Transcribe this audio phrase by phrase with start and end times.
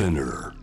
[0.00, 0.54] Spinner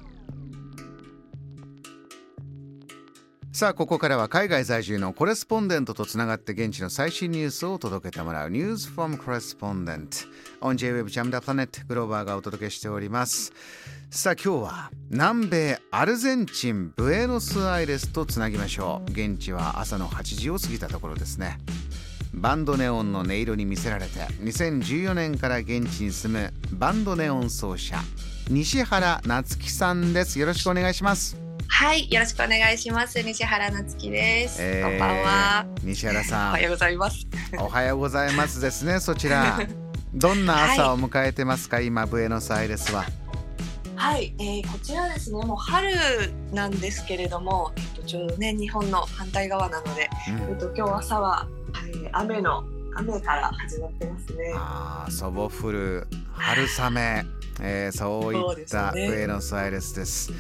[3.52, 10.28] さあここからは海外在住のコレスポンデントとつながって現地の最新ニュースを届けてもらう News from Correspondent
[10.60, 13.54] on J-Web Jam the Planet グローバーがお届けしております。
[14.10, 19.12] さあ今日は南米アルゼンチンブエノスアイレスとつなぎましょう。
[19.12, 21.60] 現地は朝の8時を過ぎたところですね。
[22.34, 27.98] バンドネオンの音色に魅せられて2014年から現地に住むバンドネオン奏者
[28.50, 31.38] 西原夏樹さんですよろしくお願いします
[31.70, 33.22] はい、よろしくお願いします。
[33.22, 34.58] 西原夏樹です。
[34.64, 35.66] えーこんばんは。
[35.84, 37.28] 西原さんおはようございます。
[37.60, 39.60] おはようございますですねそちら
[40.16, 43.06] どんな朝を迎えてますか、今ブエノスアイレスは？
[43.96, 45.92] はい、えー、こちらですね、もう春
[46.52, 51.48] なんですけれども、えっとちょうどね日本の反対側なので、うんえっと今日朝は、
[51.86, 52.64] えー、雨の
[52.96, 54.54] 雨から始まってますね。
[54.56, 57.26] あー祖母降る春雨、
[57.62, 60.32] えーそうそいうったブエノスアイレスです。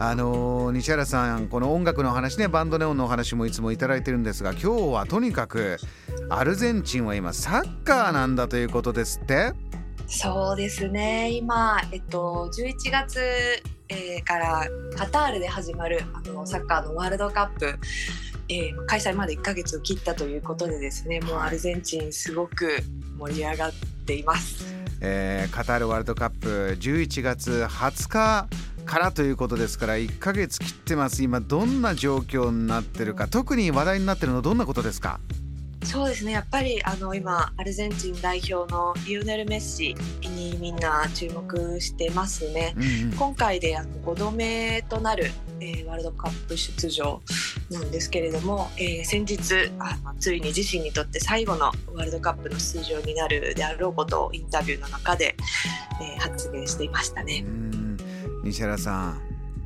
[0.00, 5.78] あのー西原さんこの音楽の話ねバンドネオンのお話もいつもいただいてるんですが今日はとにかく
[6.28, 9.52] アルゼンチンは今サッカーなんだということですって
[10.06, 11.30] そうですね。
[11.32, 13.20] 今えっと11月、
[13.88, 17.78] えーからカタールで始まるあのサッカーのワールドカップ。
[18.50, 22.78] えー開催まで1ヶ月を切ったということでですねもうアルゼンチンすごく
[23.18, 23.72] 盛り上がっ
[24.06, 24.64] ています。
[25.00, 28.48] えーカタールワールドカップ11月20日
[28.84, 31.22] からということですから1ヶ月切ってます。
[31.22, 35.20] 今どんな状況になってるか特に話題になってるのはどんなことですか？
[35.84, 36.32] そうですね。
[36.32, 39.94] やっぱりあの今アルゼンチン代表のリオネル・メッシ
[40.28, 42.74] にみんな注目してますね。
[42.76, 43.16] うんうん。
[43.16, 47.22] 今回であの5度目となる、えーワールドカップ出場
[47.70, 55.36] なんですけれども、えー先日あのついに自身にとって最後のワールドカップの出場になるであろうことをインタビューの中で、
[56.00, 57.44] えー発言していましたね。
[57.46, 57.96] うん。
[58.44, 59.20] 西原さん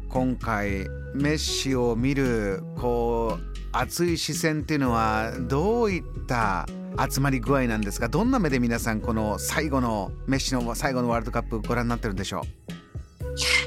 [0.09, 3.43] 今回メッシを見るこう
[3.73, 6.67] 熱い視線っていうのはどういった
[7.11, 8.09] 集まり具合なんですか？
[8.09, 12.43] どんな目で皆さんこの最後のメッシの最後のワールドカップご覧になってるんでしょ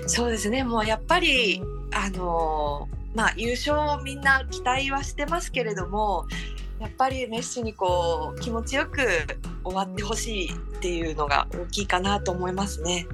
[0.05, 0.63] そうですね。
[0.63, 6.27] もうやっぱりあのーまあ優勝をみんな期待はしてますけれども
[6.79, 9.07] やっぱりメッシにこう気持ちよく
[9.63, 13.07] 終わってほしいっていうのが大きいかなと思いますね。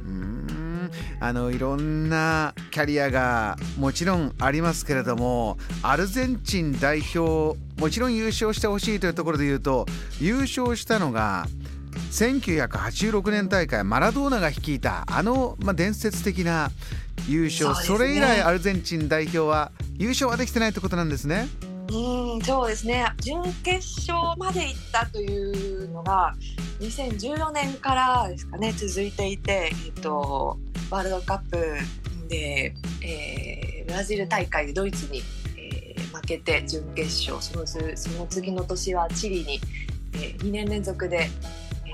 [1.20, 9.86] あのいろんなキャリアがもちろんありますけれどもアルゼンチン代表もちろん優勝してほしいというところで言うと
[10.20, 11.46] 優勝したのが
[12.12, 16.72] 1986年大会マラドーナが率いたあの、まあ、伝説的な
[17.28, 17.76] 優勝。
[17.76, 21.48] そ,、れ以来アルゼンチン代表は優勝はできてないってことなんですね。
[21.92, 23.06] うんそうですね。
[23.20, 25.28] 準決勝まで行ったとい
[25.84, 26.34] うのが
[26.80, 30.58] 2014年からですかね続いていて、えっと、
[30.90, 31.58] ワールドカップ
[32.30, 35.22] で、えーブラジル大会でドイツに、
[35.58, 37.42] えー負けて準決勝。
[37.42, 39.60] そのずその次の年はチリに、
[40.14, 41.30] え2年連続で、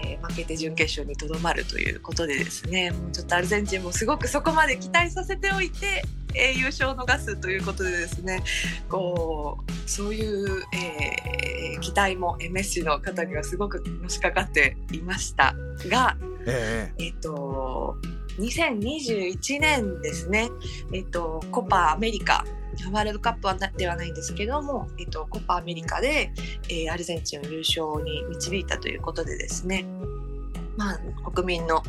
[0.04, 6.04] えー負けて準決勝にとどまるということでですねもうちょっとアルゼンチンもすごくそこまで期待させておいて、
[6.36, 8.44] えー優勝を逃すということでですね
[8.90, 15.54] こうそういう、えー期待もえーメッシの方にはすごくのしかかっていました
[15.88, 17.96] が、ええっと
[18.40, 20.50] 2021年ですね、
[20.94, 22.44] えっとコパアメリカ
[22.92, 26.32] ワールドカップはなではないんですけども、えっと、コパアメリカで、
[26.70, 29.86] えーアルゼンチンを優勝に導いたということでですね。
[30.78, 31.82] まあ、国民の,、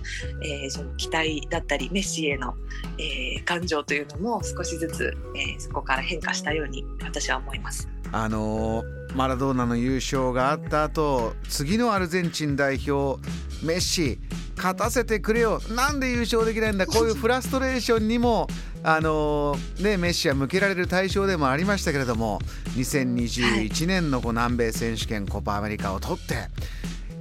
[0.43, 2.54] えーその期待だったりメッシへの、
[2.98, 7.88] えー感情というのも少しずつ、えーそこから変化したように私は思います。
[8.10, 8.84] あの
[9.15, 13.21] マラドーナの優勝があった後次のアルゼンチン代表
[13.62, 14.19] メッシ
[14.56, 15.60] 勝たせてくれよ。
[15.71, 16.87] なんで優勝できないんだ。
[16.87, 18.48] こういうフラストレーションにも
[18.84, 22.41] あのーね、メッシは向けられる対象でもありましたけれども
[22.77, 26.49] 2021年のこう南米選手権コパアメリカを取って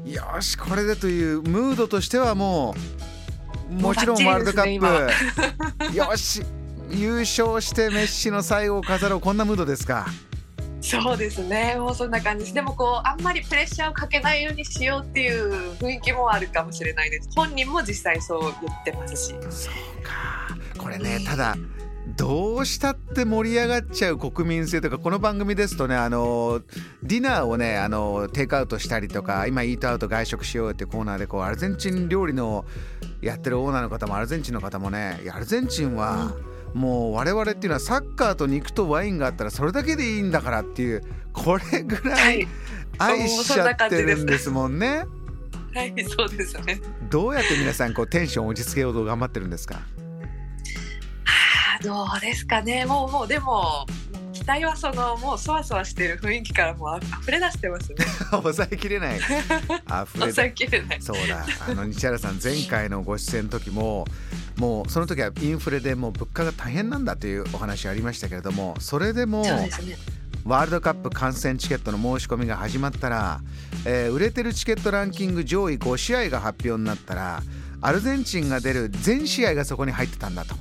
[0.10, 2.76] よしこれでというムードとしてはも
[3.70, 6.44] うもちろんワールドカバップよし
[6.90, 10.06] 優勝してメッシの最後を飾ろうこんなムードですか？
[10.80, 11.76] そうですね。
[11.78, 17.30] もうそんな感じでもこうあんまりプレッシャーをかけないようにしようっていう雰囲気もあるかもしれないです。
[17.36, 19.36] 本人も実際そう言ってますし。
[19.50, 20.47] そうか
[20.88, 21.56] これねただ
[22.16, 26.62] どうしたって盛り上がっちゃう国民性とかこの番組ですとねあの
[27.04, 32.64] ディナーをねあのテイクアウトしたりとか今イートアウト外食しようってコーナーでこうアルゼンチン料理の
[33.22, 36.34] やってるオーナーの方もアルゼンチンの方もねアルゼンチンは
[36.74, 41.02] もう我々っていうのはサッカーと肉とワインがあったらそれだけでいいんだからっていう
[41.34, 42.40] これぐらはい。
[42.42, 42.48] い
[43.00, 45.06] 愛しちゃってるんですもんね。
[45.74, 45.94] はい。
[46.06, 46.80] そうですね。
[47.12, 49.82] どうやって皆さんこうテンションを落ち着けようと頑張ってるんですか？
[51.84, 52.86] どうですかね。
[52.86, 53.86] もうもうでも
[54.34, 57.98] 期待はそのもうそわそわしてる雰囲気からもう溢れ出してますね。
[58.32, 59.18] 抑えきれない。
[59.18, 61.02] 溢れ抑えきれない。
[61.02, 61.46] そうだ。
[61.68, 64.06] あの西原さん前回のご出演の時も
[64.58, 69.44] もうその時はインフレでもう物価が大変なんだというお話ありましたけれどもそれでも
[70.46, 73.42] ワールドカップ観戦チケットの申し込みが始まったら、
[73.86, 77.44] えー売れてるチケットランキング上位5試合が発表になったら
[77.82, 80.56] アルゼンチンが出る全試合がそこに入ってたんだと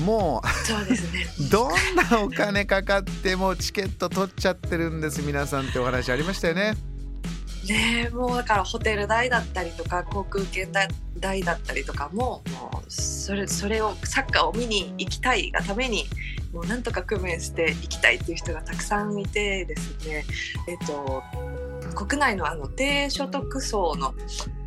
[0.00, 1.70] もそうですねうどん
[2.10, 6.74] なお金かかってもチケット取っちゃってるんです皆さんってお話ありましたよね。
[7.68, 10.72] ねえもうだからホテル代だったりとか航空券
[11.18, 16.06] 代だったりとかももうそれそれをサッカーを見に行きたいがために
[16.52, 20.24] もうなんとか工面して行きたいっていう人がたくさんいてですね
[20.66, 21.22] えっと
[21.94, 24.14] 国内のあの低所得層の、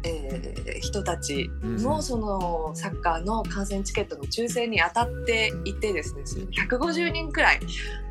[0.03, 1.83] えー人たちうん。
[1.83, 6.23] もそのサッカーの観戦チケットの抽選に当たっていてですね
[6.67, 7.59] 150人くらい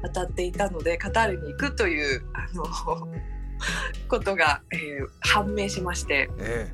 [0.05, 2.65] 当たっていたのでカタールに行くというあの
[4.09, 6.73] ことが、えー判明しましてえ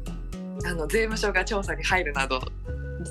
[0.64, 2.40] あの税務署が調査に入るなど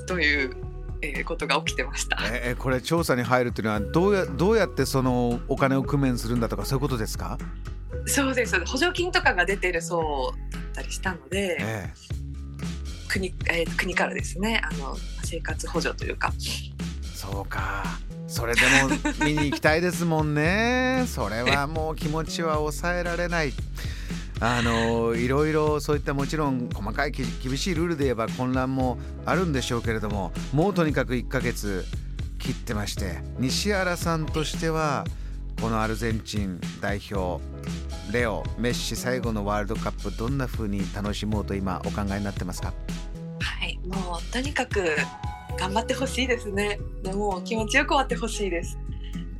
[0.06, 0.56] という、
[1.02, 2.18] えーことが起きてました。
[2.32, 7.38] ええこれ調査に入るというのはどうやどうやってそのお金を工面するんだとかそういうことですか、
[8.06, 8.58] そうです。
[8.64, 11.88] 補助金とかが出てるそうだったりしたので、え
[13.08, 16.32] 国えー国からですねあの生活補助というか。
[16.34, 17.84] え、そうか。
[18.28, 21.04] それでも見に行きたいですもんね。
[21.06, 23.52] それはもう気持ちは抑えられない。
[24.38, 31.86] あのいろいろそういったもちろん細かいき厳しいルールで言えば混乱もあるんでしょうけれどももうとにかく1ヶ月
[32.38, 35.06] 切ってまして西原さんとしては
[35.60, 37.42] このアルゼンチン代表
[38.12, 42.72] レオメッシ最後のワールドカップどんな風に楽しもうと今お考えになってますか？
[43.40, 44.96] はいもうとにかく
[45.58, 46.78] 頑張ってほしいですね。
[47.02, 48.78] でもう気持ちよく終わってほしいです。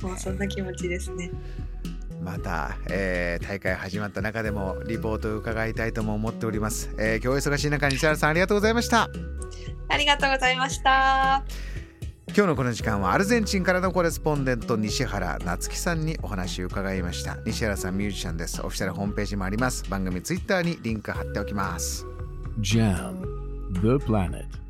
[0.01, 1.31] もうそんな気持ちですね。
[2.21, 9.09] また、えー大会始まった中でもリポートを伺いたいとも思っております、えー今日は忙しい中西原さんありがとうございました。
[9.87, 11.45] ありがとうございました
[12.37, 17.39] 今日のこの時間はアルゼンチンからのコレスポンデント西原夏樹さんにお話を伺いました。
[17.47, 18.61] 西原さんミュージシャンです。
[18.61, 19.89] オフィシャルホームページもあります。
[19.89, 22.05] 番組ツイッターにリンク貼っておきます。
[22.59, 23.21] Jam,
[23.81, 24.66] the planet.